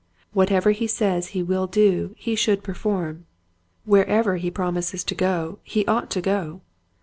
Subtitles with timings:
[0.33, 3.27] Whatever he says he will do he should perform.
[3.85, 6.61] Wherever he promises to go he ought to go.